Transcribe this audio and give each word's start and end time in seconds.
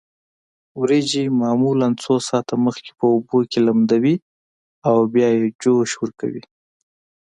وریجې 0.79 1.23
معمولا 1.41 1.87
څو 2.03 2.13
ساعته 2.27 2.55
مخکې 2.65 2.91
په 2.99 3.05
اوبو 3.13 3.37
کې 3.51 3.59
لمدوي 3.67 4.15
او 4.89 4.97
بیا 5.13 5.29
یې 5.37 5.45
جوش 5.61 5.91
ورکوي. 6.01 6.43